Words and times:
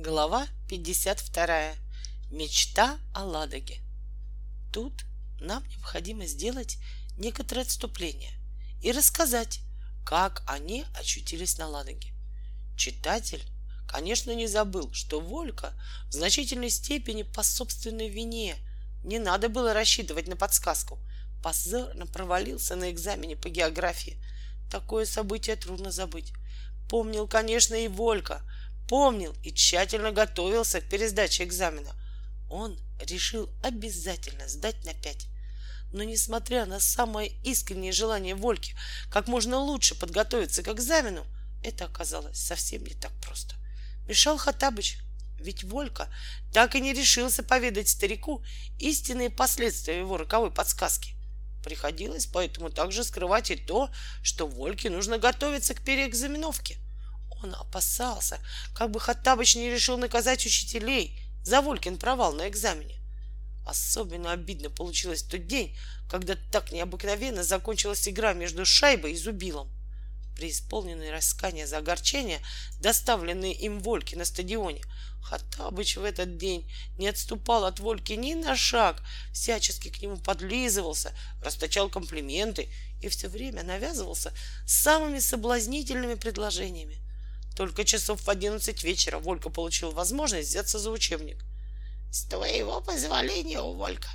Глава 0.00 0.46
52. 0.68 1.74
Мечта 2.30 3.00
о 3.12 3.24
Ладоге. 3.24 3.80
Тут 4.72 4.92
нам 5.40 5.66
необходимо 5.66 6.24
сделать 6.26 6.78
некоторое 7.16 7.62
отступление 7.62 8.30
и 8.80 8.92
рассказать, 8.92 9.58
как 10.06 10.44
они 10.46 10.84
очутились 10.94 11.58
на 11.58 11.66
Ладоге. 11.66 12.12
Читатель, 12.76 13.42
конечно, 13.88 14.32
не 14.36 14.46
забыл, 14.46 14.88
что 14.92 15.18
Волька 15.18 15.72
в 16.10 16.12
значительной 16.12 16.70
степени 16.70 17.24
по 17.24 17.42
собственной 17.42 18.08
вине 18.08 18.54
не 19.02 19.18
надо 19.18 19.48
было 19.48 19.74
рассчитывать 19.74 20.28
на 20.28 20.36
подсказку. 20.36 21.00
Позорно 21.42 22.06
провалился 22.06 22.76
на 22.76 22.92
экзамене 22.92 23.34
по 23.34 23.48
географии. 23.48 24.22
Такое 24.70 25.06
событие 25.06 25.56
трудно 25.56 25.90
забыть. 25.90 26.32
Помнил, 26.88 27.26
конечно, 27.26 27.74
и 27.74 27.88
Волька— 27.88 28.42
помнил 28.88 29.36
и 29.42 29.52
тщательно 29.52 30.10
готовился 30.10 30.80
к 30.80 30.88
пересдаче 30.88 31.44
экзамена. 31.44 31.94
Он 32.50 32.78
решил 33.00 33.48
обязательно 33.62 34.48
сдать 34.48 34.84
на 34.84 34.94
пять. 34.94 35.26
Но 35.92 36.02
несмотря 36.02 36.66
на 36.66 36.80
самое 36.80 37.30
искреннее 37.44 37.92
желание 37.92 38.34
Вольки 38.34 38.74
как 39.10 39.28
можно 39.28 39.58
лучше 39.58 39.94
подготовиться 39.94 40.62
к 40.62 40.68
экзамену, 40.68 41.24
это 41.62 41.84
оказалось 41.84 42.38
совсем 42.38 42.84
не 42.84 42.94
так 42.94 43.12
просто. 43.20 43.54
Мешал 44.06 44.38
Хатабыч, 44.38 44.98
ведь 45.38 45.64
Волька 45.64 46.08
так 46.52 46.74
и 46.74 46.80
не 46.80 46.92
решился 46.92 47.42
поведать 47.42 47.88
старику 47.88 48.42
истинные 48.78 49.30
последствия 49.30 49.98
его 49.98 50.16
роковой 50.16 50.50
подсказки. 50.50 51.14
Приходилось 51.62 52.26
поэтому 52.26 52.70
также 52.70 53.04
скрывать 53.04 53.50
и 53.50 53.56
то, 53.56 53.90
что 54.22 54.46
Вольке 54.46 54.90
нужно 54.90 55.18
готовиться 55.18 55.74
к 55.74 55.84
переэкзаменовке— 55.84 56.78
он 57.42 57.54
опасался, 57.54 58.38
как 58.74 58.90
бы 58.90 59.00
Хаттабыч 59.00 59.56
не 59.56 59.70
решил 59.70 59.98
наказать 59.98 60.44
учителей 60.44 61.20
за 61.44 61.60
Волькин 61.60 61.98
провал 61.98 62.32
на 62.32 62.48
экзамене. 62.48 62.96
Особенно 63.66 64.32
обидно 64.32 64.70
получилось 64.70 65.22
в 65.22 65.28
тот 65.28 65.46
день, 65.46 65.76
когда 66.10 66.36
так 66.50 66.72
необыкновенно 66.72 67.42
закончилась 67.42 68.08
игра 68.08 68.32
между 68.32 68.64
шайбой 68.64 69.12
и 69.12 69.16
зубилом. 69.16 69.70
При 70.36 70.50
исполненной 70.50 71.10
раскания 71.10 71.66
за 71.66 71.78
огорчение, 71.78 72.40
доставленные 72.80 73.52
им 73.52 73.80
Вольки 73.80 74.14
на 74.14 74.24
стадионе, 74.24 74.82
Хаттабыч 75.22 75.96
в 75.96 76.04
этот 76.04 76.38
день 76.38 76.70
не 76.96 77.08
отступал 77.08 77.64
от 77.64 77.80
Вольки 77.80 78.12
ни 78.12 78.34
на 78.34 78.56
шаг, 78.56 79.02
всячески 79.32 79.88
к 79.90 80.00
нему 80.00 80.16
подлизывался, 80.16 81.12
расточал 81.42 81.90
комплименты 81.90 82.72
и 83.02 83.08
все 83.08 83.28
время 83.28 83.62
навязывался 83.64 84.32
самыми 84.66 85.18
соблазнительными 85.18 86.14
предложениями. 86.14 87.07
Только 87.58 87.84
часов 87.84 88.22
в 88.22 88.30
одиннадцать 88.30 88.84
вечера 88.84 89.18
Волька 89.18 89.50
получил 89.50 89.90
возможность 89.90 90.48
взяться 90.48 90.78
за 90.78 90.92
учебник.— 90.92 91.44
С 92.12 92.22
твоего 92.22 92.80
позволения, 92.80 93.60
Волька, 93.60 94.08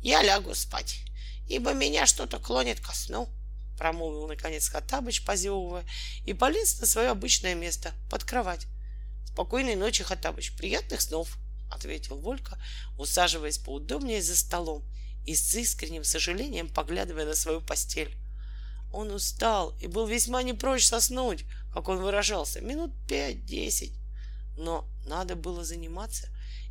я 0.00 0.22
лягу 0.22 0.54
спать, 0.54 1.00
ибо 1.48 1.72
меня 1.72 2.06
что-то 2.06 2.38
клонит 2.38 2.78
ко 2.78 2.94
сну,— 2.94 3.28
промолвил 3.78 4.28
наконец 4.28 4.68
Хаттабыч, 4.68 5.24
позевывая, 5.24 5.84
и 6.24 6.34
полез 6.34 6.78
на 6.78 6.86
свое 6.86 7.08
обычное 7.08 7.56
место, 7.56 7.90
под 8.08 8.22
кровать.— 8.22 8.68
Спокойной 9.26 9.74
ночи, 9.74 10.04
Хаттабыч, 10.04 10.52
приятных 10.56 11.00
снов,— 11.00 11.36
ответил 11.72 12.20
Волька, 12.20 12.62
усаживаясь 12.96 13.58
поудобнее 13.58 14.22
за 14.22 14.36
столом 14.36 14.88
и 15.26 15.34
с 15.34 15.52
искренним 15.56 16.04
сожалением 16.04 16.68
поглядывая 16.68 17.26
на 17.26 17.34
свою 17.34 17.60
постель. 17.60 18.16
Он 18.94 19.10
устал 19.10 19.76
и 19.80 19.88
был 19.88 20.06
весьма 20.06 20.44
не 20.44 20.52
прочь 20.52 20.86
соснуть, 20.86 21.44
как 21.72 21.88
он 21.88 21.98
выражался, 21.98 22.60
минут 22.60 22.92
пять-десять. 23.08 23.92
Но 24.56 24.88
надо 25.04 25.34
было 25.34 25.64
заниматься, 25.64 26.28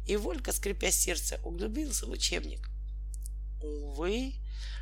и 0.08 0.16
Волька, 0.16 0.54
скрипя 0.54 0.90
сердце, 0.90 1.42
углубился 1.44 2.06
в 2.06 2.12
учебник. 2.12 2.70
Увы, 3.62 4.36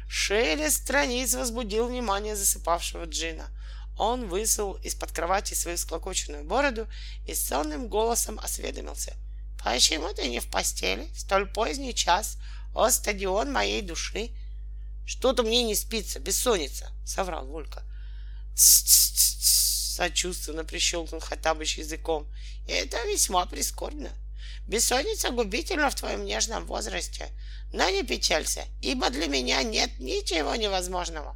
шелест 0.08 0.84
страниц 0.84 1.34
возбудил 1.34 1.88
внимание 1.88 2.36
засыпавшего 2.36 3.06
Джина. 3.06 3.50
Он 3.98 4.28
высунул 4.28 4.76
из-под 4.76 5.12
кровати 5.12 5.56
свою 5.56 5.78
склокоченную 5.78 6.44
бороду 6.44 6.88
и 7.26 7.34
сонным 7.34 7.88
голосом 7.88 8.40
осведомился. 8.40 9.16
«Почему 9.64 10.14
ты 10.14 10.28
не 10.28 10.42
в 10.42 10.48
постели? 10.48 11.10
Столь 11.16 11.48
поздний 11.48 11.96
час. 11.96 12.38
О, 12.76 12.92
стадион 12.92 13.52
моей 13.52 13.82
души!» 13.82 14.30
«Что-то 15.06 15.44
мне 15.44 15.64
не 15.64 15.76
спится, 15.76 16.20
бессонница»,— 16.20 16.92
соврал 17.06 17.46
Волька. 17.46 17.84
«Тс-тс-тс-тс!» 18.56 19.72
Сочувственно 20.02 20.64
прищелкнул 20.64 21.20
Хаттабыч 21.20 21.78
языком. 21.78 22.26
Это 22.68 22.98
весьма 23.08 23.46
прискорбно. 23.46 24.10
Бессонница 24.66 25.32
губительна 25.32 25.90
в 25.90 25.96
твоем 25.96 26.24
нежном 26.24 26.66
возрасте. 26.66 27.30
Но 27.74 27.90
не 27.90 28.04
печалься, 28.04 28.64
ибо 28.82 29.10
для 29.10 29.28
меня 29.28 29.62
нет 29.64 30.00
ничего 30.00 30.56
невозможного. 30.56 31.36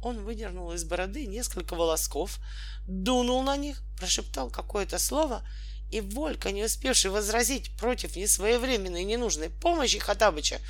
Он 0.00 0.24
выдернул 0.24 0.72
из 0.72 0.84
бороды 0.84 1.26
несколько 1.26 1.74
волосков, 1.74 2.38
дунул 2.86 3.42
на 3.42 3.56
них, 3.56 3.82
прошептал 3.98 4.48
какое-то 4.48 4.98
слово, 4.98 5.42
и 5.90 6.00
Волька, 6.00 6.52
не 6.52 6.64
успевший 6.64 7.10
возразить 7.10 7.76
против 7.76 8.14
несвоевременной 8.14 9.02
ненужной 9.02 9.50
помощи 9.50 9.98
Хатабыча, 9.98 10.60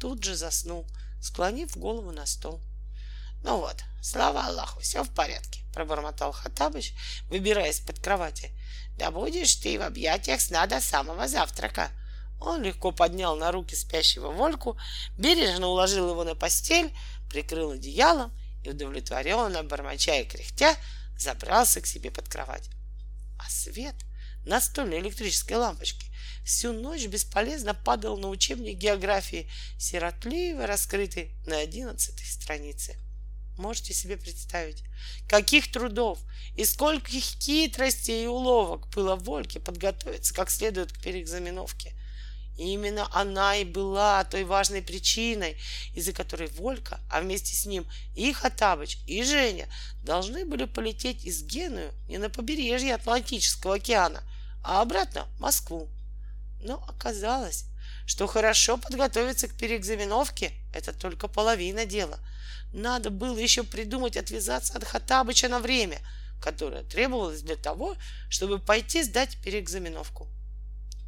тут 0.00 0.22
же 0.22 0.36
заснул, 0.36 0.86
склонив 1.24 1.76
голову 1.76 2.12
на 2.12 2.26
стол. 2.26 2.60
Ну 3.42 3.58
вот, 3.58 3.82
слава 4.02 4.46
Аллаху, 4.46 4.80
все 4.80 5.02
в 5.02 5.10
порядке 5.10 5.60
пробормотал 5.72 6.32
Хаттабыч, 6.32 6.94
выбираясь 7.28 7.80
под 7.80 7.98
кровати. 7.98 8.50
Да 8.96 9.10
будешь 9.10 9.56
ты 9.56 9.78
в 9.78 9.82
объятиях 9.82 10.40
сна 10.40 10.66
до 10.66 10.80
самого 10.80 11.26
завтрака. 11.26 11.90
Он 12.40 12.62
легко 12.62 12.92
поднял 12.92 13.36
на 13.36 13.50
руки 13.52 13.74
спящего 13.74 14.30
Вольку, 14.30 14.76
бережно 15.16 15.68
уложил 15.68 16.10
его 16.10 16.24
на 16.24 16.34
постель, 16.34 16.94
прикрыл 17.30 17.72
одеялом 17.72 18.32
и 18.62 18.70
удовлетворенно, 18.70 19.62
бормоча 19.62 20.14
и 20.16 20.24
кряхтя, 20.24 20.76
забрался 21.18 21.80
к 21.80 21.86
себе 21.86 22.10
под 22.10 22.28
кровать. 22.28 22.68
А 23.38 23.48
свет 23.48 23.94
настольной 24.44 25.00
электрической 25.00 25.56
лампочки 25.56 26.06
всю 26.44 26.72
ночь 26.72 27.06
бесполезно 27.06 27.74
падал 27.74 28.18
на 28.18 28.28
учебник 28.28 28.76
географии, 28.76 29.50
сиротливо 29.78 30.66
раскрытый 30.66 31.32
на 31.46 31.58
одиннадцатой 31.58 32.26
странице. 32.26 32.96
Можете 33.56 33.94
себе 33.94 34.16
представить, 34.16 34.82
каких 35.28 35.70
трудов 35.70 36.18
и 36.56 36.64
скольких 36.64 37.22
хитростей 37.22 38.24
и 38.24 38.26
уловок 38.26 38.88
было 38.88 39.14
Вольке 39.14 39.60
подготовиться 39.60 40.34
как 40.34 40.50
следует 40.50 40.92
к 40.92 41.00
переэкзаменовке. 41.00 41.92
И 42.58 42.72
именно 42.72 43.08
она 43.12 43.56
и 43.56 43.64
была 43.64 44.22
той 44.24 44.44
важной 44.44 44.82
причиной, 44.82 45.56
из-за 45.94 46.12
которой 46.12 46.48
Волька, 46.50 47.00
а 47.10 47.20
вместе 47.20 47.54
с 47.54 47.66
ним 47.66 47.84
и 48.14 48.32
Хатабыч, 48.32 48.98
и 49.06 49.22
Женя 49.24 49.68
должны 50.04 50.44
были 50.44 50.64
полететь 50.64 51.24
из 51.24 51.42
Геную 51.42 51.92
не 52.08 52.18
на 52.18 52.30
побережье 52.30 52.94
Атлантического 52.94 53.76
океана, 53.76 54.22
а 54.64 54.82
обратно 54.82 55.26
в 55.36 55.40
Москву. 55.40 55.88
Но 56.60 56.82
оказалось, 56.88 57.66
что 58.06 58.26
хорошо 58.26 58.78
подготовиться 58.78 59.48
к 59.48 59.54
переэкзаменовке— 59.54 60.52
это 60.74 60.92
только 60.92 61.28
половина 61.28 61.86
дела— 61.86 62.18
надо 62.74 63.10
было 63.10 63.38
еще 63.38 63.62
придумать 63.62 64.16
отвязаться 64.16 64.74
от 64.74 64.82
Хатабыча 64.82 65.48
на 65.48 65.60
время, 65.60 66.00
которое 66.42 66.82
требовалось 66.82 67.40
для 67.40 67.54
того, 67.54 67.96
чтобы 68.28 68.58
пойти 68.58 69.04
сдать 69.04 69.38
переэкзаменовку. 69.44 70.28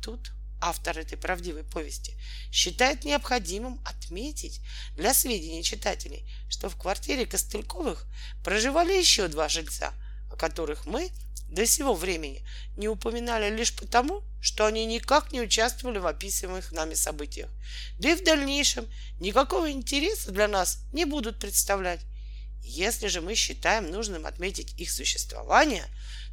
Тут 0.01 0.31
автор 0.61 0.97
этой 0.97 1.19
правдивой 1.19 1.65
повести 1.65 2.15
считает 2.53 3.05
необходимым 3.05 3.81
отметить 3.85 4.61
для 4.97 5.13
сведения 5.13 5.65
читателей, 5.65 6.25
что 6.49 6.69
в 6.69 6.77
квартире 6.77 7.27
Костыльковых 7.27 8.07
проживали 8.45 8.97
еще 8.97 9.27
два 9.27 9.49
жильца, 9.49 9.93
о 10.31 10.37
которых 10.37 10.87
мы 10.87 11.11
до 11.49 11.67
сего 11.67 11.95
времени 11.95 12.45
не 12.77 12.89
упоминали 12.89 13.55
лишь 13.55 13.75
потому, 13.75 14.23
что 14.41 14.67
они 14.67 14.85
никак 14.85 15.33
не 15.33 15.41
участвовали 15.41 15.99
в 15.99 16.07
описываемых 16.07 16.73
нами 16.73 16.95
событиях, 16.95 17.49
да 17.99 18.11
и 18.11 18.15
в 18.15 18.25
дальнейшем 18.25 18.87
никакого 19.21 19.71
интереса 19.71 20.33
для 20.33 20.49
нас 20.49 20.81
не 20.93 21.05
будут 21.05 21.39
представлять. 21.39 22.01
Если 22.63 23.07
же 23.07 23.21
мы 23.21 23.35
считаем 23.35 23.91
нужным 23.91 24.27
отметить 24.27 24.79
их 24.79 24.91
существование, 24.91 25.85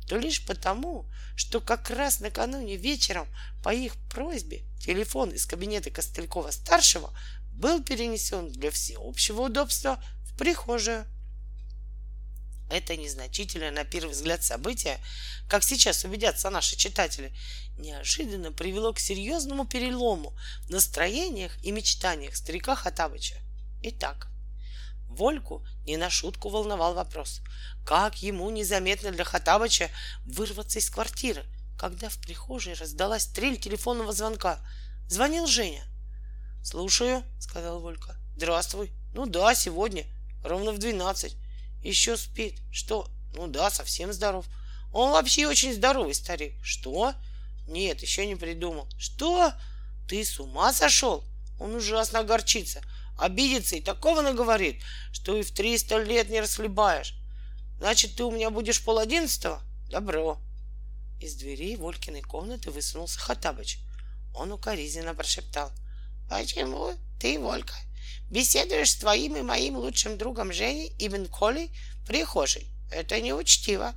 то 0.08 0.18
лишь 0.18 0.46
потому, 0.46 1.06
что 1.36 1.62
как 1.62 1.90
раз 1.90 2.20
накануне 2.20 2.76
вечером 2.76 3.28
по 3.64 3.74
их 3.74 3.96
просьбе 4.10 4.64
телефон 4.80 5.30
из 5.30 5.46
кабинета 5.46 5.90
Костылькова-старшего 5.92 7.14
был 7.54 7.84
перенесен 7.84 8.52
для 8.52 8.72
всеобщего 8.72 9.44
удобства 9.44 10.04
в 10.26 10.38
прихожую. 10.38 11.06
Это 12.74 12.98
незначительное 12.98 13.70
на 13.70 13.84
первый 13.84 14.14
взгляд 14.14 14.44
событие, 14.44 15.00
как 15.48 15.64
сейчас 15.64 16.06
убедятся 16.06 16.50
наши 16.50 16.76
читатели, 16.76 17.32
неожиданно 17.78 18.52
привело 18.52 18.94
к 18.94 19.00
серьезному 19.00 19.68
перелому 19.68 20.36
в 20.64 20.72
настроениях 20.72 21.52
и 21.64 21.72
мечтаниях 21.72 22.36
старика 22.36 22.74
Хатабыча. 22.76 23.36
Итак, 23.84 24.28
Вольку 25.08 25.64
не 25.86 25.98
на 25.98 26.10
шутку 26.10 26.50
волновал 26.50 26.96
вопрос, 26.96 27.42
как 27.86 28.24
ему 28.24 28.50
незаметно 28.50 29.12
для 29.12 29.24
Хатабыча 29.24 29.92
вырваться 30.26 30.80
из 30.80 30.90
квартиры, 30.90 31.46
когда 31.78 32.10
в 32.10 32.18
прихожей 32.18 32.74
раздалась 32.74 33.28
трель 33.28 33.60
телефонного 33.60 34.14
звонка. 34.14 34.58
Звонил 35.08 35.46
Женя. 35.46 35.84
«Слушаю»,— 36.64 37.24
сказал 37.40 37.82
Волька. 37.82 38.16
«Здравствуй. 38.36 38.92
Ну 39.14 39.28
да, 39.28 39.54
сегодня. 39.54 40.06
Ровно 40.44 40.72
в 40.72 40.80
двенадцать. 40.80 41.36
Еще 41.84 42.18
спит. 42.18 42.60
Что? 42.72 43.08
Ну 43.34 43.48
да, 43.48 43.70
совсем 43.70 44.14
здоров. 44.14 44.46
Он 44.92 45.12
вообще 45.12 45.48
очень 45.48 45.74
здоровый 45.74 46.14
старик. 46.14 46.54
Что? 46.64 47.14
Нет, 47.68 48.02
еще 48.02 48.26
не 48.26 48.36
придумал. 48.36 48.88
Что? 48.98 49.54
Ты 50.08 50.24
с 50.24 50.40
ума 50.40 50.74
сошел? 50.74 51.24
Он 51.60 51.76
ужасно 51.76 52.20
огорчится, 52.20 52.82
обидится 53.18 53.76
и 53.76 53.82
такого 53.82 54.22
наговорит, 54.22 54.82
что 55.12 55.38
и 55.38 55.44
в 55.44 55.52
триста 55.52 56.02
лет 56.02 56.30
не 56.30 56.42
расхлебаешь. 56.42 57.16
Значит, 57.80 58.16
ты 58.16 58.24
у 58.24 58.32
меня 58.32 58.50
будешь 58.50 58.84
пол 58.84 59.00
одиннадцатого? 59.00 59.62
Добро. 59.90 60.40
Из 61.22 61.36
дверей 61.36 61.76
Волькиной 61.78 62.22
комнаты 62.22 62.72
высунулся 62.72 63.20
Хатабыч. 63.20 63.80
Он 64.36 64.52
укоризненно 64.52 65.14
прошептал. 65.14 65.72
Почему 66.30 66.94
ты, 67.20 67.40
Волька, 67.40 67.76
беседуешь 68.30 68.92
с 68.92 68.96
твоим 68.96 69.36
и 69.36 69.42
моим 69.42 69.78
лучшим 69.78 70.18
другом 70.18 70.52
Женей 70.52 70.94
Ибн 71.00 71.28
Колей 71.28 71.72
в 72.02 72.08
прихожей? 72.08 72.68
Это 72.92 73.20
неучтиво. 73.22 73.94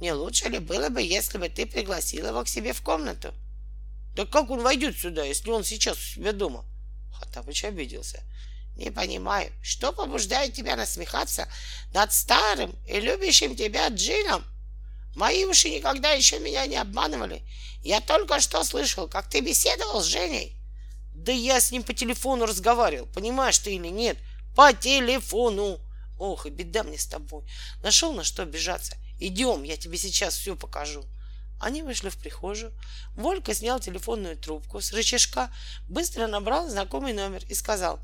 Не 0.00 0.12
лучше 0.12 0.48
ли 0.48 0.58
было 0.58 0.88
бы, 0.88 1.02
если 1.02 1.38
бы 1.38 1.48
ты 1.48 1.66
пригласил 1.66 2.26
его 2.26 2.44
к 2.44 2.48
себе 2.48 2.72
в 2.72 2.82
комнату? 2.82 3.34
Да 4.14 4.26
как 4.26 4.50
он 4.50 4.62
войдет 4.62 4.98
сюда, 4.98 5.24
если 5.24 5.50
он 5.50 5.64
сейчас 5.64 5.96
у 5.96 6.00
себя 6.00 6.32
дома? 6.32 6.64
Хаттабыч 7.12 7.64
обиделся. 7.64 8.22
Не 8.76 8.90
понимаю, 8.90 9.52
что 9.62 9.92
побуждает 9.92 10.54
тебя 10.54 10.76
насмехаться 10.76 11.48
над 11.92 12.12
старым 12.12 12.76
и 12.86 13.00
любящим 13.00 13.56
тебя 13.56 13.88
Джином? 13.88 14.44
Мои 15.16 15.44
уши 15.44 15.68
никогда 15.68 16.12
еще 16.12 16.38
меня 16.38 16.64
не 16.66 16.76
обманывали. 16.76 17.42
Я 17.82 18.00
только 18.00 18.40
что 18.40 18.62
слышал, 18.62 19.08
как 19.08 19.28
ты 19.28 19.40
беседовал 19.40 20.00
с 20.00 20.06
Женей. 20.06 20.57
Да 21.28 21.34
я 21.34 21.60
с 21.60 21.72
ним 21.72 21.82
по 21.82 21.92
телефону 21.92 22.46
разговаривал, 22.46 23.04
понимаешь 23.04 23.58
ты 23.58 23.74
или 23.74 23.88
нет? 23.88 24.16
По 24.56 24.72
телефону. 24.72 25.78
Ох, 26.18 26.46
и 26.46 26.48
беда 26.48 26.82
мне 26.84 26.96
с 26.96 27.04
тобой. 27.04 27.44
Нашел 27.82 28.14
на 28.14 28.24
что 28.24 28.44
обижаться. 28.44 28.96
Идем, 29.20 29.62
я 29.62 29.76
тебе 29.76 29.98
сейчас 29.98 30.38
все 30.38 30.56
покажу. 30.56 31.04
Они 31.60 31.82
вышли 31.82 32.08
в 32.08 32.16
прихожую. 32.16 32.72
Волька 33.14 33.52
снял 33.52 33.78
телефонную 33.78 34.38
трубку 34.38 34.80
с 34.80 34.94
рычажка, 34.94 35.52
быстро 35.86 36.28
набрал 36.28 36.66
знакомый 36.70 37.12
номер 37.12 37.42
и 37.46 37.52
сказал, 37.52 38.00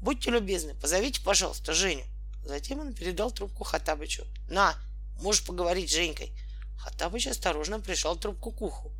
«Будьте 0.00 0.30
любезны, 0.30 0.74
позовите, 0.74 1.20
пожалуйста, 1.20 1.74
Женю». 1.74 2.06
Затем 2.46 2.80
он 2.80 2.94
передал 2.94 3.30
трубку 3.30 3.64
Хатабычу. 3.64 4.24
«На, 4.48 4.74
можешь 5.20 5.44
поговорить 5.44 5.90
с 5.90 5.94
Женькой». 5.94 6.32
Хатабыч 6.78 7.26
осторожно 7.26 7.80
прижал 7.80 8.16
трубку 8.16 8.52
к 8.52 8.62
уху. 8.62 8.90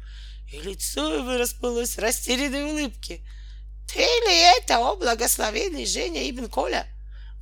И 0.53 0.61
лицо 0.61 1.15
его 1.15 1.39
расплылось 1.39 1.97
в 1.97 2.01
растерянной 2.01 2.65
улыбке. 2.65 3.23
«Ты 3.87 4.01
ли 4.01 4.59
это, 4.59 4.79
о 4.79 4.97
благословенный 4.97 5.87
Женя 5.87 6.29
Ибн 6.29 6.49
Коля? 6.49 6.87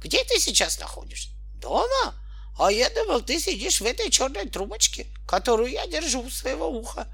Где 0.01 0.25
ты 0.25 0.39
сейчас 0.39 0.79
находишься? 0.81 1.31
Дома? 1.55 2.15
А 2.59 2.71
я 2.71 2.91
думал, 2.91 3.23
ты 3.23 3.41
сидишь 3.41 3.81
в 3.81 3.87
этой 3.87 4.11
черной 4.11 4.49
трубочке, 4.49 5.07
которую 5.27 5.71
я 5.71 5.87
держу 5.87 6.23
у 6.23 6.31
своего 6.31 6.69
уха. 6.69 7.07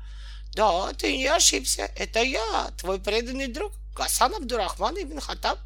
Да, 0.54 0.92
ты 0.94 1.16
не 1.16 1.26
ошибся. 1.26 1.90
Это 1.96 2.22
я, 2.22 2.72
твой 2.78 2.98
преданный 2.98 3.46
друг 3.46 3.72
Гасан 3.94 4.34
Абдурахман 4.34 4.96
ибн 5.00 5.20
Хатаб. 5.20 5.58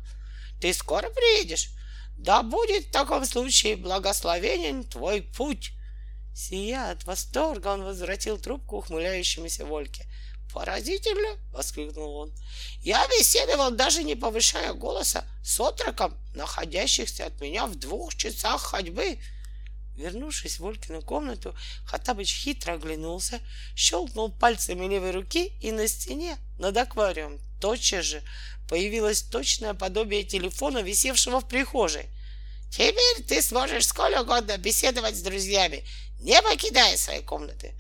Ты 0.61 0.75
скоро 0.75 1.09
приедешь. 1.11 1.71
Да 2.19 2.43
будет 2.43 2.87
в 2.87 2.91
таком 2.91 3.25
случае 3.25 3.77
благословенен 3.77 4.85
твой 4.85 5.23
путь. 5.23 5.73
Сия 6.35 6.91
от 6.91 7.05
восторга 7.05 7.69
он 7.69 7.85
возвратил 7.85 8.39
трубку 8.39 8.79
ухмыляющемуся 8.79 9.65
Вольке. 9.65 10.07
«Поразительно!»— 10.53 11.39
воскликнул 11.53 12.15
он. 12.17 12.33
«Я 12.83 13.07
беседовал, 13.09 13.71
даже 13.71 14.03
не 14.03 14.15
повышая 14.15 14.75
голоса, 14.75 15.25
с 15.43 15.59
отроком, 15.59 16.15
находящихся 16.35 17.27
от 17.27 17.41
меня 17.41 17.67
в 17.67 17.75
двух 17.75 18.15
часах 18.15 18.61
ходьбы. 18.61 19.19
Вернувшись 19.97 20.59
в 20.59 20.67
Олькину 20.67 21.01
комнату, 21.01 21.55
Хатабыч 21.87 22.35
хитро 22.35 22.75
оглянулся, 22.75 23.41
щелкнул 23.75 24.31
пальцами 24.31 24.87
левой 24.87 25.13
руки, 25.13 25.53
и 25.61 25.73
на 25.73 25.89
стене 25.89 26.37
над 26.59 26.77
аквариумом 26.77 27.41
тотчас 27.61 28.05
же 28.05 28.23
появилось 28.69 29.23
точное 29.23 29.75
подобие 29.75 30.23
телефона, 30.23 30.79
висевшего 30.79 31.41
в 31.41 31.49
прихожей. 31.49 32.07
«Теперь 32.71 33.23
ты 33.27 33.43
сможешь 33.43 33.87
сколько 33.87 34.23
угодно 34.23 34.57
беседовать 34.59 35.17
с 35.17 35.23
друзьями, 35.23 35.85
не 36.21 36.41
покидая 36.43 36.97
своей 36.97 37.23
комнаты». 37.23 37.75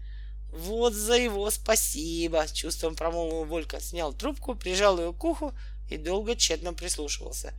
«Вот 0.52 0.93
за 0.93 1.14
его 1.14 1.50
спасибо!»— 1.50 2.46
чувством 2.52 2.94
промолвил 2.94 3.44
Волька, 3.44 3.81
снял 3.81 4.12
трубку, 4.12 4.54
прижал 4.54 4.99
ее 4.99 5.14
к 5.14 5.25
уху 5.25 5.54
и 5.90 5.96
долго 5.96 6.37
тщетно 6.37 6.75
прислушивался. 6.75 7.54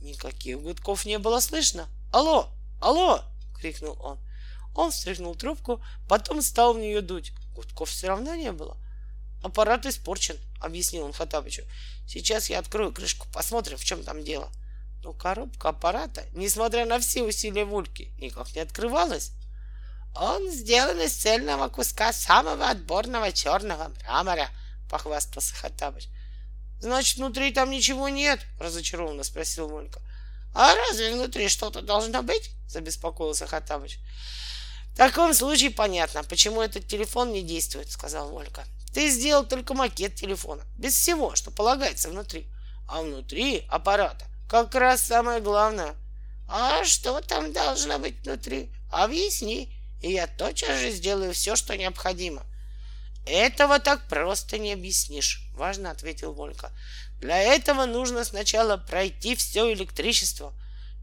Никаких 0.00 0.60
гудков 0.60 1.04
не 1.06 1.18
было 1.18 1.40
слышно. 1.40 1.88
«Алло! 2.12 2.48
Алло!»— 2.80 3.22
крикнул 3.60 3.98
он. 4.00 4.18
Он 4.76 4.92
встряхнул 4.92 5.34
трубку, 5.34 5.82
потом 6.08 6.40
стал 6.40 6.74
в 6.74 6.78
нее 6.78 7.00
дуть. 7.00 7.32
Гудков 7.54 7.90
все 7.90 8.08
равно 8.08 8.34
не 8.36 8.52
было. 8.52 8.76
«Аппарат 9.42 9.84
испорчен»,— 9.84 10.38
объяснил 10.60 11.04
он 11.04 11.12
Хатабычу. 11.12 11.62
«Сейчас 12.06 12.48
я 12.48 12.60
открою 12.60 12.92
крышку, 12.92 13.26
посмотрим, 13.32 13.76
в 13.76 13.84
чем 13.84 14.04
там 14.04 14.22
дело». 14.22 14.50
Но 15.02 15.12
коробка 15.12 15.70
аппарата, 15.70 16.24
несмотря 16.32 16.86
на 16.86 16.98
все 17.00 17.22
усилия 17.22 17.64
Вульки, 17.64 18.12
никак 18.18 18.54
не 18.54 18.60
открывалась. 18.60 19.32
«Он 20.18 20.50
сделан 20.50 21.00
из 21.00 21.12
цельного 21.12 21.68
куска 21.68 22.12
самого 22.12 22.70
отборного 22.70 23.32
черного 23.32 23.88
мрамора»,— 23.88 24.48
похвастался 24.90 25.54
Хаттабыч. 25.54 26.08
«Значит, 26.80 27.18
внутри 27.18 27.52
там 27.52 27.70
ничего 27.70 28.08
нет?»— 28.08 28.40
разочарованно 28.58 29.24
спросил 29.24 29.68
Волька. 29.68 30.00
«А 30.54 30.74
разве 30.74 31.12
внутри 31.12 31.48
что-то 31.48 31.82
должно 31.82 32.22
быть?»— 32.22 32.50
забеспокоился 32.68 33.46
Хаттабыч. 33.46 33.98
«В 34.92 34.96
таком 34.96 35.34
случае 35.34 35.70
понятно, 35.70 36.24
почему 36.24 36.62
этот 36.62 36.88
телефон 36.88 37.32
не 37.32 37.42
действует»,— 37.42 37.90
сказал 37.92 38.30
Волька. 38.30 38.64
«Ты 38.94 39.10
сделал 39.10 39.44
только 39.44 39.74
макет 39.74 40.14
телефона, 40.14 40.62
без 40.78 40.94
всего, 40.94 41.34
что 41.34 41.50
полагается 41.50 42.08
внутри. 42.08 42.46
А 42.88 43.02
внутри 43.02 43.66
аппарата 43.68 44.24
как 44.48 44.74
раз 44.74 45.02
самое 45.02 45.40
главное. 45.40 45.94
А 46.48 46.84
что 46.84 47.20
там 47.20 47.52
должно 47.52 47.98
быть 47.98 48.24
внутри? 48.24 48.70
Объясни, 48.90 49.75
и 50.06 50.12
я 50.12 50.26
тотчас 50.26 50.80
же 50.80 50.90
сделаю 50.90 51.32
все, 51.34 51.56
что 51.56 51.76
необходимо». 51.76 52.44
«Этого 53.26 53.80
так 53.80 54.08
просто 54.08 54.58
не 54.58 54.72
объяснишь»,— 54.72 55.42
важно 55.54 55.90
ответил 55.90 56.32
Волька. 56.32 56.72
Для 57.20 57.38
этого 57.38 57.86
нужно 57.86 58.24
сначала 58.24 58.76
пройти 58.76 59.34
все 59.34 59.72
электричество. 59.72 60.52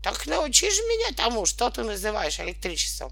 Так 0.03 0.27
научи 0.27 0.69
же 0.69 0.81
меня 0.83 1.15
тому, 1.15 1.45
что 1.45 1.69
ты 1.69 1.83
называешь 1.83 2.39
электричеством. 2.39 3.11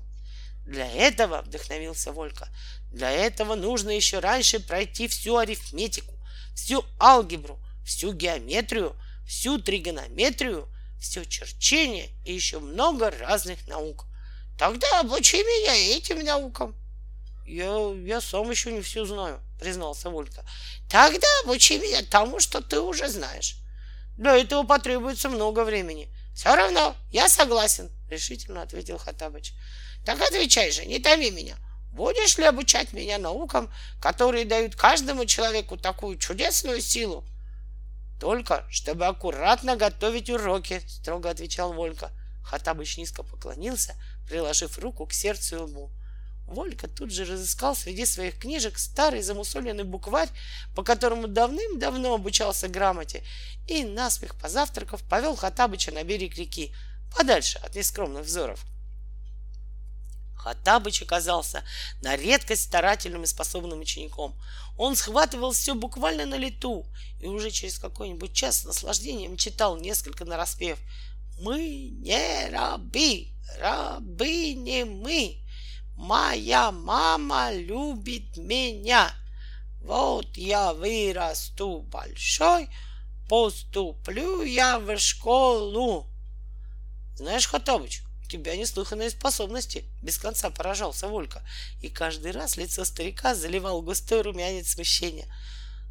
Для 0.65 0.87
этого, 0.87 1.41
вдохновился 1.41 2.11
Волька, 2.11 2.47
для 2.91 3.09
этого 3.09 3.55
нужно 3.55 3.89
еще 3.89 4.19
раньше 4.19 4.59
пройти 4.59 5.07
всю 5.07 5.37
арифметику, 5.37 6.13
всю 6.53 6.85
алгебру, 6.99 7.59
всю 7.83 8.13
геометрию, 8.13 8.95
всю 9.25 9.57
тригонометрию, 9.57 10.69
все 10.99 11.25
черчение 11.25 12.09
и 12.25 12.33
еще 12.33 12.59
много 12.59 13.09
разных 13.09 13.67
наук. 13.67 14.05
Тогда 14.61 14.99
обучи 14.99 15.37
меня 15.37 15.97
этим 15.97 16.23
наукам. 16.23 16.75
Я, 17.47 17.95
я 18.05 18.21
сам 18.21 18.51
еще 18.51 18.71
не 18.71 18.81
все 18.81 19.05
знаю, 19.05 19.41
признался 19.59 20.11
Волька. 20.11 20.45
Тогда 20.87 21.27
обучи 21.43 21.79
меня 21.79 22.03
тому, 22.03 22.39
что 22.39 22.61
ты 22.61 22.79
уже 22.79 23.07
знаешь. 23.07 23.55
Для 24.17 24.37
этого 24.37 24.61
потребуется 24.61 25.29
много 25.29 25.63
времени. 25.63 26.15
Все 26.35 26.53
равно, 26.53 26.95
я 27.09 27.27
согласен, 27.27 27.89
решительно 28.07 28.61
ответил 28.61 28.99
Хатабыч. 28.99 29.53
Так 30.05 30.21
отвечай 30.21 30.69
же, 30.69 30.85
не 30.85 30.99
томи 30.99 31.31
меня. 31.31 31.55
Будешь 31.91 32.37
ли 32.37 32.43
обучать 32.43 32.93
меня 32.93 33.17
наукам, 33.17 33.73
которые 33.99 34.45
дают 34.45 34.75
каждому 34.75 35.25
человеку 35.25 35.75
такую 35.75 36.19
чудесную 36.19 36.81
силу? 36.81 37.25
Только, 38.19 38.67
чтобы 38.69 39.07
аккуратно 39.07 39.75
готовить 39.75 40.29
уроки, 40.29 40.83
строго 40.87 41.31
отвечал 41.31 41.73
Волька. 41.73 42.11
Хатабыч 42.43 42.97
низко 42.97 43.23
поклонился, 43.23 43.95
приложив 44.31 44.79
руку 44.79 45.05
к 45.05 45.11
сердцу 45.11 45.55
и 45.55 45.59
лбу. 45.59 45.91
Волька 46.47 46.87
тут 46.87 47.11
же 47.11 47.25
разыскал 47.25 47.75
среди 47.75 48.05
своих 48.05 48.39
книжек 48.39 48.79
старый 48.79 49.21
замусоленный 49.21 49.83
букварь, 49.83 50.29
по 50.73 50.83
которому 50.83 51.27
давным-давно 51.27 52.13
обучался 52.13 52.69
грамоте, 52.69 53.23
и, 53.67 53.83
наспех 53.83 54.35
позавтракав, 54.35 55.03
повел 55.03 55.35
Хатабыча 55.35 55.91
на 55.91 56.03
берег 56.05 56.37
реки, 56.37 56.73
подальше 57.13 57.59
от 57.59 57.75
нескромных 57.75 58.25
взоров. 58.25 58.65
Хатабыч 60.37 61.01
оказался 61.01 61.63
на 62.01 62.15
редкость 62.15 62.63
старательным 62.63 63.23
и 63.23 63.27
способным 63.27 63.81
учеником. 63.81 64.33
Он 64.77 64.95
схватывал 64.95 65.51
все 65.51 65.75
буквально 65.75 66.25
на 66.25 66.35
лету 66.35 66.85
и 67.19 67.27
уже 67.27 67.51
через 67.51 67.77
какой-нибудь 67.79 68.33
час 68.33 68.61
с 68.61 68.65
наслаждением 68.65 69.35
читал 69.35 69.75
несколько 69.75 70.23
нараспев. 70.23 70.79
«Мы 71.41 71.89
не 71.99 72.49
рабы, 72.49 73.27
рабы 73.59 74.53
не 74.53 74.85
мы, 74.85 75.41
Моя 76.01 76.71
мама 76.71 77.51
любит 77.53 78.35
меня. 78.35 79.13
Вот 79.83 80.35
я 80.35 80.73
вырасту 80.73 81.81
большой, 81.91 82.69
поступлю 83.29 84.41
я 84.41 84.79
в 84.79 84.97
школу. 84.97 86.07
Знаешь, 87.15 87.45
Хатабыч, 87.45 88.01
у 88.25 88.27
тебя 88.27 88.55
неслыханные 88.55 89.11
способности, 89.11 89.85
без 90.01 90.17
конца 90.17 90.49
поражался 90.49 91.07
Волька, 91.07 91.47
и 91.83 91.89
каждый 91.89 92.31
раз 92.31 92.57
лицо 92.57 92.83
старика 92.83 93.35
заливал 93.35 93.83
густой 93.83 94.23
румянец 94.23 94.71
смущения. 94.71 95.31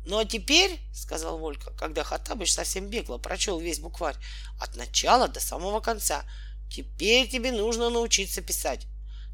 Ну 0.04 0.19
а 0.19 0.25
теперь, 0.25 0.80
сказал 0.95 1.38
Волька, 1.38 1.73
когда 1.73 2.02
Хатабыч 2.02 2.52
совсем 2.52 2.88
бегло 2.88 3.19
прочел 3.19 3.61
весь 3.61 3.80
букварь 3.80 4.16
от 4.59 4.76
начала 4.76 5.28
до 5.28 5.40
самого 5.40 5.80
конца, 5.80 6.25
теперь 6.71 7.28
тебе 7.28 7.52
нужно 7.52 7.90
научиться 7.90 8.40
писать. 8.40 8.87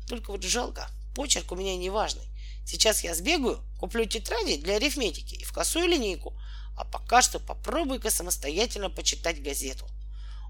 Только 0.09 0.33
вот 0.33 0.43
жалко, 0.43 0.91
почерк 1.15 1.53
у 1.53 1.57
меня 1.57 1.77
неважный. 1.77 2.27
Сейчас 2.67 3.05
я 3.05 3.15
сбегаю, 3.15 3.63
куплю 3.79 4.05
тетради 4.07 4.57
для 4.57 4.77
арифметики 4.77 5.37
и 5.37 5.45
в 5.45 5.53
косую 5.53 5.87
линейку, 5.87 6.37
а 6.77 6.85
пока 6.85 7.23
что 7.23 7.39
попробуй-ка 7.39 8.11
самостоятельно 8.11 8.91
почитать 8.91 9.43
газету. 9.43 9.87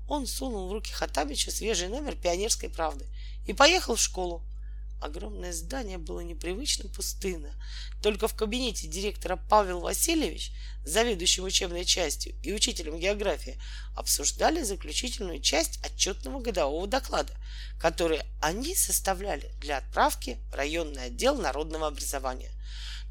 Он 0.08 0.26
сунул 0.26 0.68
в 0.68 0.72
руки 0.72 0.92
Хатабичу 0.92 1.50
свежий 1.50 1.88
номер 1.88 2.16
пионерской 2.16 2.70
правды 2.70 3.06
и 3.46 3.52
поехал 3.52 3.96
в 3.96 4.00
школу. 4.00 4.42
Огромное 5.00 5.52
здание 5.52 5.98
было 5.98 6.20
непривычно 6.20 6.88
пустынно. 6.88 7.50
Только 8.02 8.28
в 8.28 8.34
кабинете 8.34 8.86
директора 8.86 9.36
Павел 9.36 9.80
Васильевич, 9.80 10.52
заведующим 10.84 11.44
учебной 11.44 11.84
частью 11.84 12.34
и 12.42 12.52
учителем 12.52 12.98
географии, 12.98 13.60
обсуждали 13.94 14.62
заключительную 14.62 15.40
часть 15.40 15.84
отчетного 15.84 16.40
годового 16.40 16.86
доклада, 16.86 17.34
который 17.78 18.22
они 18.40 18.74
составляли 18.74 19.52
для 19.60 19.78
отправки 19.78 20.38
в 20.50 20.54
районный 20.54 21.04
отдел 21.04 21.36
народного 21.36 21.88
образования. 21.88 22.52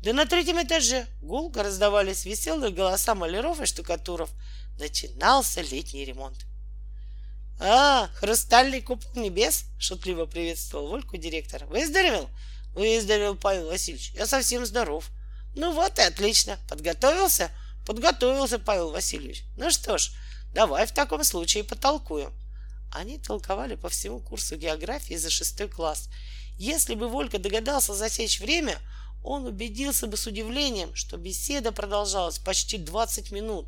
Да 0.02 0.12
на 0.14 0.26
третьем 0.26 0.62
этаже 0.62 1.08
гулко 1.22 1.64
раздавались 1.64 2.26
веселые 2.26 2.72
голоса 2.72 3.16
маляров 3.16 3.62
и 3.62 3.66
штукатуров. 3.66 4.30
Начинался 4.80 5.62
летний 5.62 6.04
ремонт. 6.04 6.46
«А, 7.60 8.10
хрустальный 8.16 8.82
купол 8.82 9.10
небес!»— 9.16 9.66
шутливо 9.80 10.26
приветствовал 10.26 10.88
Вольку 10.88 11.18
директор. 11.18 11.66
«Выздоровел?» 11.66 12.30
«Выздоровел, 12.74 13.36
Павел 13.36 13.68
Васильевич. 13.68 14.12
Я 14.14 14.26
совсем 14.26 14.66
здоров». 14.66 15.10
«Ну 15.56 15.72
вот 15.72 15.98
и 15.98 16.02
отлично. 16.02 16.58
Подготовился?» 16.68 17.50
«Подготовился, 17.86 18.60
Павел 18.60 18.92
Васильевич. 18.92 19.44
Ну 19.58 19.70
что 19.70 19.98
ж, 19.98 20.12
давай 20.54 20.86
в 20.86 20.92
таком 20.92 21.24
случае 21.24 21.64
потолкуем». 21.64 22.34
Они 22.92 23.18
толковали 23.20 23.76
по 23.76 23.90
всему 23.90 24.20
курсу 24.20 24.56
географии 24.56 25.16
за 25.16 25.30
шестой 25.30 25.70
класс. 25.70 26.10
Если 26.58 26.96
бы 26.96 27.08
Волька 27.08 27.40
догадался 27.40 27.94
засечь 27.94 28.40
время, 28.40 28.78
он 29.26 29.48
убедился 29.48 30.06
бы 30.06 30.18
с 30.18 30.28
удивлением, 30.28 30.94
что 30.94 31.18
беседа 31.18 31.72
продолжалась 31.72 32.38
почти 32.38 32.78
20 32.78 33.32
минут. 33.32 33.68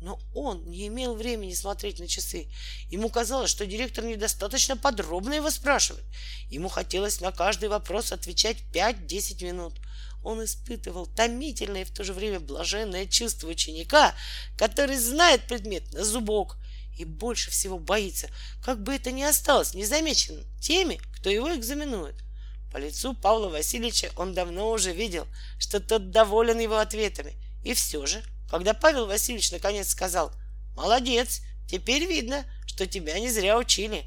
Но 0.00 0.18
он 0.34 0.64
не 0.70 0.86
имел 0.86 1.14
времени 1.14 1.52
смотреть 1.52 1.98
на 2.00 2.08
часы. 2.08 2.48
Ему 2.88 3.10
казалось, 3.10 3.50
что 3.50 3.66
директор 3.66 4.02
недостаточно 4.02 4.78
подробно 4.78 5.34
его 5.34 5.50
спрашивает. 5.50 6.04
Ему 6.48 6.70
хотелось 6.70 7.20
на 7.20 7.32
каждый 7.32 7.68
вопрос 7.68 8.12
отвечать 8.12 8.56
5-10 8.72 9.44
минут. 9.44 9.74
Он 10.22 10.42
испытывал 10.42 11.06
томительное 11.06 11.82
и 11.82 11.84
в 11.84 11.92
то 11.92 12.02
же 12.02 12.14
время 12.14 12.40
блаженное 12.40 13.06
чувство 13.06 13.48
ученика, 13.48 14.14
который 14.56 14.96
знает 14.96 15.46
предмет 15.46 15.92
на 15.92 16.02
зубок 16.02 16.56
и 16.96 17.04
больше 17.04 17.50
всего 17.50 17.78
боится, 17.78 18.30
как 18.64 18.82
бы 18.82 18.94
это 18.94 19.12
ни 19.12 19.22
осталось 19.22 19.74
незамеченным 19.74 20.46
теми, 20.60 20.98
кто 21.18 21.28
его 21.28 21.54
экзаменует. 21.54 22.14
По 22.74 22.78
лицу 22.78 23.14
Павла 23.14 23.50
Васильевича 23.50 24.10
он 24.16 24.34
давно 24.34 24.68
уже 24.72 24.92
видел, 24.92 25.28
что 25.60 25.78
тот 25.78 26.10
доволен 26.10 26.58
его 26.58 26.78
ответами. 26.78 27.36
И 27.62 27.72
все 27.72 28.04
же 28.04 28.20
когда 28.50 28.74
Павел 28.74 29.06
Васильевич 29.06 29.52
наконец 29.52 29.90
сказал 29.90 30.32
«Молодец, 30.74 31.42
теперь 31.70 32.04
видно, 32.04 32.44
что 32.66 32.88
тебя 32.88 33.16
не 33.20 33.30
зря 33.30 33.58
учили», 33.58 34.04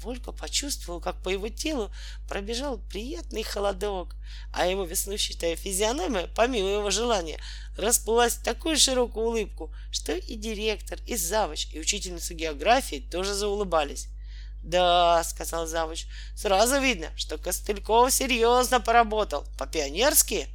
Волька 0.00 0.30
почувствовал, 0.30 1.00
как 1.00 1.20
по 1.24 1.28
его 1.28 1.48
телу 1.48 1.90
пробежал 2.28 2.78
приятный 2.78 3.42
холодок, 3.42 4.14
а 4.52 4.66
его 4.66 4.84
веснущатая 4.84 5.56
физиономия, 5.56 6.28
помимо 6.36 6.68
его 6.68 6.90
желания, 6.90 7.40
расплылась 7.76 8.34
в 8.34 8.44
такую 8.44 8.76
широкую 8.76 9.26
улыбку, 9.26 9.74
что 9.90 10.14
и 10.14 10.36
директор, 10.36 11.00
и 11.04 11.16
завуч, 11.16 11.66
и 11.72 11.80
учительница 11.80 12.34
географии 12.34 13.08
тоже 13.10 13.34
заулыбались. 13.34 14.08
«Да»,— 14.64 15.22
сказал 15.24 15.66
завуч,— 15.66 16.06
«сразу 16.34 16.80
видно, 16.80 17.08
что 17.16 17.36
Костыльков 17.36 18.12
серьезно 18.12 18.80
поработал. 18.80 19.44
По-пионерски?» 19.58 20.48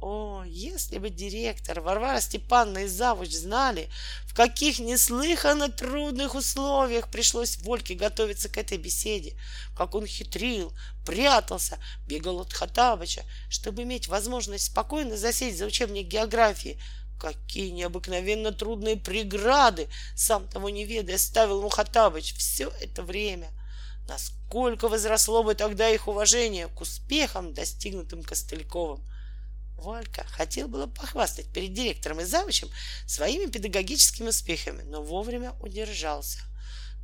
О, 0.00 0.44
если 0.46 0.98
бы 0.98 1.10
директор 1.10 1.80
Варвара 1.80 2.20
Степановна 2.20 2.84
и 2.84 2.86
Завуч 2.86 3.30
знали, 3.30 3.88
в 4.26 4.34
каких 4.34 4.78
неслыханно 4.78 5.70
трудных 5.70 6.36
условиях 6.36 7.10
пришлось 7.10 7.56
Вольке 7.56 7.94
готовиться 7.94 8.48
к 8.48 8.58
этой 8.58 8.78
беседе, 8.78 9.36
как 9.76 9.96
он 9.96 10.06
хитрил, 10.06 10.72
прятался, 11.04 11.78
бегал 12.06 12.40
от 12.40 12.52
Хатабыча, 12.52 13.24
чтобы 13.50 13.82
иметь 13.82 14.06
возможность 14.06 14.66
спокойно 14.66 15.16
засесть 15.16 15.58
за 15.58 15.66
учебник 15.66 16.06
географии, 16.06 16.80
какие 17.18 17.70
необыкновенно 17.70 18.52
трудные 18.52 18.96
преграды, 18.96 19.88
сам 20.16 20.48
того 20.48 20.70
не 20.70 20.84
ведая, 20.84 21.18
ставил 21.18 21.58
ему 21.58 21.68
Хатабыч 21.68 22.34
все 22.34 22.72
это 22.80 23.02
время. 23.02 23.48
Насколько 24.08 24.88
возросло 24.88 25.42
бы 25.42 25.54
тогда 25.54 25.88
их 25.88 26.08
уважение 26.08 26.68
к 26.68 26.80
успехам, 26.80 27.52
достигнутым 27.54 28.22
Костыльковым— 28.22 29.02
Валька 29.78 30.26
хотел 30.28 30.68
было 30.68 30.86
похвастать 30.86 31.46
перед 31.52 31.72
директором 31.72 32.20
и 32.20 32.24
завучем 32.24 32.68
своими 33.06 33.46
педагогическими 33.46 34.28
успехами, 34.28 34.82
но 34.82 35.02
вовремя 35.02 35.52
удержался. 35.60 36.40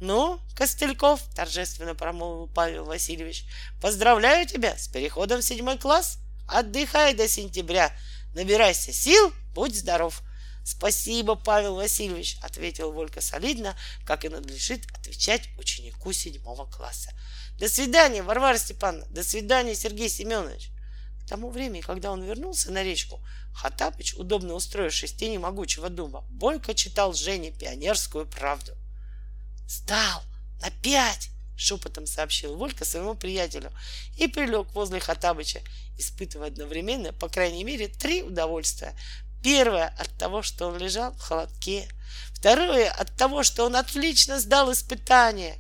«Ну, 0.00 0.40
Костыльков»,— 0.56 1.23
торжественно 1.37 1.94
промолвил 1.94 2.49
Павел 2.52 2.85
Васильевич, 2.85 3.44
«поздравляю 3.80 4.47
тебя 4.47 4.76
с 4.76 4.88
переходом 4.88 5.40
в 5.40 5.44
седьмой 5.44 5.78
класс. 5.78 6.18
Отдыхай 6.49 7.14
до 7.14 7.28
сентября, 7.28 7.97
набирайся 8.34 8.92
сил, 8.92 9.32
будь 9.54 9.76
здоров». 9.76 10.22
«Спасибо, 10.64 11.34
Павел 11.34 11.74
Васильевич»,— 11.74 12.38
ответил 12.42 12.90
Волька 12.90 13.20
солидно, 13.20 13.76
как 14.06 14.24
и 14.24 14.30
надлежит 14.30 14.86
отвечать 14.94 15.50
ученику 15.58 16.10
седьмого 16.12 16.64
класса. 16.64 17.12
«До 17.58 17.68
свидания, 17.68 18.22
Варвара 18.22 18.56
Степановна! 18.56 19.06
До 19.10 19.22
свидания, 19.22 19.74
Сергей 19.74 20.08
Семенович!» 20.08 20.70
К 21.24 21.28
тому 21.28 21.50
времени, 21.50 21.80
когда 21.80 22.10
он 22.10 22.22
вернулся 22.22 22.72
на 22.72 22.82
речку, 22.82 23.20
Хатапыч, 23.54 24.14
удобно 24.14 24.54
устроившись 24.54 25.12
в 25.12 25.16
тени 25.16 25.38
могучего 25.38 25.88
дуба, 25.88 26.22
бойко 26.30 26.74
читал 26.74 27.12
Жене 27.12 27.52
пионерскую 27.52 28.26
правду. 28.26 28.72
«Сдал! 29.68 30.22
На 30.60 30.70
пять!»— 30.70 31.30
шепотом 31.56 32.06
сообщил 32.06 32.56
Волька 32.56 32.84
своему 32.84 33.14
приятелю 33.14 33.73
и 34.18 34.26
прилег 34.26 34.68
возле 34.75 35.00
Хатабыча, 35.00 35.61
испытывая 35.99 36.49
одновременно, 36.49 37.12
по 37.12 37.28
крайней 37.28 37.64
мере, 37.64 37.88
три 37.88 38.23
удовольствия. 38.23 38.94
Первое 39.42 39.88
от 39.99 40.11
того, 40.18 40.42
что 40.42 40.68
он 40.68 40.78
лежал 40.78 41.12
в 41.12 41.20
холодке. 41.20 41.88
Второе 42.32 42.90
от 42.90 43.14
того, 43.16 43.42
что 43.42 43.64
он 43.64 43.76
отлично 43.76 44.40
сдал 44.40 44.73
испытание. 44.73 45.58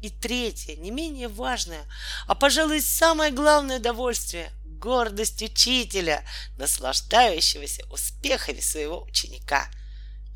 И 0.00 0.10
третье, 0.10 0.76
не 0.76 0.90
менее 0.90 1.28
важное, 1.28 1.84
а, 2.26 2.34
пожалуй, 2.34 2.80
самое 2.80 3.32
главное 3.32 3.78
удовольствие 3.78 4.52
гордость 4.78 5.42
учителя, 5.42 6.24
наслаждающегося 6.56 7.84
успехами 7.90 8.60
своего 8.60 9.02
ученика. 9.02 9.68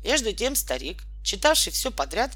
Между 0.03 0.33
тем 0.33 0.55
старик, 0.55 1.03
читавший 1.23 1.71
все 1.71 1.91
подряд, 1.91 2.31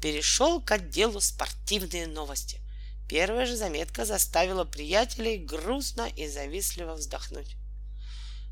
перешел 0.00 0.60
к 0.60 0.70
отделу 0.72 1.20
спортивные 1.20 2.06
новости. 2.06 2.60
Первая 3.08 3.46
же 3.46 3.56
заметка 3.56 4.04
заставила 4.04 4.64
приятелей 4.64 5.38
грустно 5.38 6.08
и 6.16 6.28
завистливо 6.28 6.94
вздохнуть. 6.94 7.56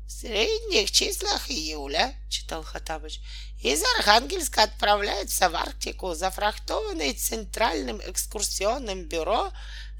В 0.05 0.11
средних 0.11 0.89
числах 0.91 1.49
июля, 1.49 2.15
читал 2.29 2.63
Хатабыч, 2.63 3.19
из 3.61 3.83
Архангельска 3.97 4.63
отправляется 4.63 5.49
в 5.49 5.55
Арктику 5.55 6.13
зафрахтованный 6.13 7.13
Центральным 7.13 7.99
экскурсионным 7.99 9.03
бюро 9.03 9.51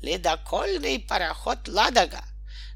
ледокольный 0.02 1.00
пароход 1.00 1.68
«Ладога» 1.68 2.24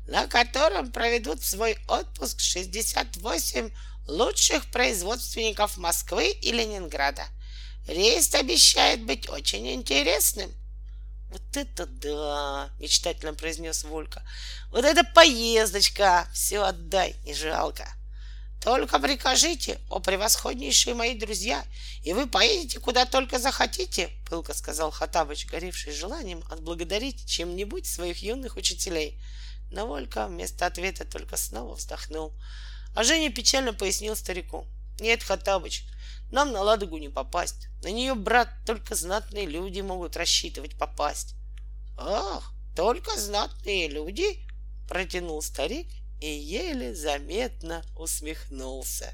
на 0.07 0.27
котором 0.27 0.91
проведут 0.91 1.43
свой 1.43 1.77
отпуск 1.87 2.39
68 2.39 3.71
лучших 4.07 4.65
производственников 4.71 5.77
Москвы 5.77 6.31
и 6.31 6.51
Ленинграда. 6.51 7.25
Рейс 7.87 8.33
обещает 8.35 9.03
быть 9.05 9.29
очень 9.29 9.73
интересным. 9.73 10.51
Вот 11.29 11.55
это 11.55 11.85
да, 11.85 12.69
мечтательно 12.79 13.33
произнес 13.33 13.83
Волька. 13.83 14.21
Вот 14.69 14.83
это 14.83 15.03
поездочка, 15.03 16.27
все 16.33 16.61
отдай, 16.61 17.15
не 17.23 17.33
жалко. 17.33 17.87
Только 18.61 18.99
прикажите, 18.99 19.79
о 19.89 19.99
превосходнейшие 19.99 20.93
мои 20.93 21.17
друзья, 21.17 21.65
и 22.03 22.13
вы 22.13 22.27
поедете 22.27 22.79
куда 22.79 23.05
только 23.05 23.39
захотите, 23.39 24.09
пылко 24.29 24.53
сказал 24.53 24.91
Хатабыч, 24.91 25.47
горевший 25.47 25.93
желанием 25.93 26.43
отблагодарить 26.51 27.27
чем-нибудь 27.27 27.87
своих 27.87 28.21
юных 28.21 28.57
учителей. 28.57 29.19
Но 29.71 29.87
Волька 29.87 30.27
вместо 30.27 30.67
ответа 30.67 31.05
только 31.05 31.37
снова 31.37 31.75
вздохнул. 31.75 32.33
А 32.93 33.03
Женя 33.03 33.31
печально 33.31 33.73
пояснил 33.73 34.15
старику. 34.15 34.67
Нет, 34.99 35.23
Хаттабыч, 35.23 35.85
нам 36.31 36.51
на 36.51 36.61
Ладогу 36.61 36.97
не 36.97 37.09
попасть. 37.09 37.67
На 37.83 37.91
нее, 37.91 38.15
брат, 38.15 38.49
только 38.65 38.95
знатные 38.95 39.45
люди 39.45 39.81
могут 39.81 40.15
рассчитывать 40.15 40.77
попасть. 40.77 41.35
Ах, 41.97 42.53
только 42.75 43.17
знатные 43.17 43.87
люди? 43.89 44.45
Протянул 44.87 45.41
старик 45.41 45.87
и 46.21 46.27
еле 46.27 46.95
заметно 46.95 47.83
усмехнулся. 47.95 49.13